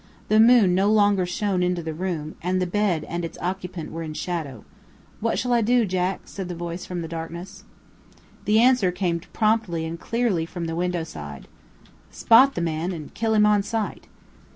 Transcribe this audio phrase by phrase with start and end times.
[0.29, 4.01] The moon no longer shone into the room, and the bed and its occupant were
[4.01, 4.65] in shadow.
[5.19, 7.65] "What shall I do, Jack?" said the voice from the darkness.
[8.45, 11.47] The answer came promptly and clearly from the window side:
[12.09, 14.07] "Spot the man, and kill him on sight."